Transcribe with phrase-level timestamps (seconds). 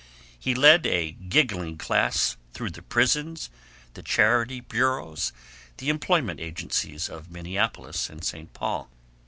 [0.39, 3.51] He led a giggling class through the prisons,
[3.93, 5.31] the charity bureaus,
[5.77, 8.51] the employment agencies of Minneapolis and St.
[8.51, 8.89] Paul.